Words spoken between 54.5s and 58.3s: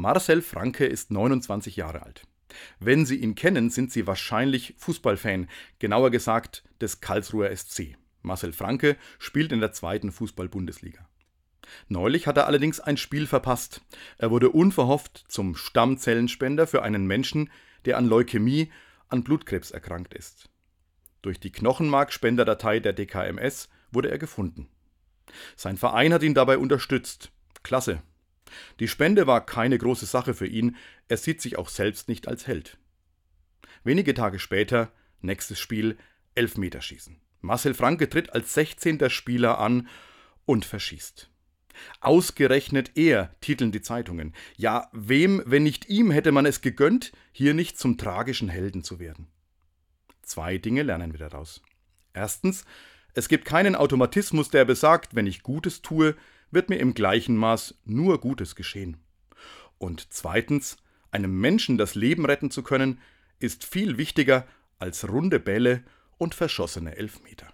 der besagt, wenn ich Gutes tue, wird mir im gleichen Maß nur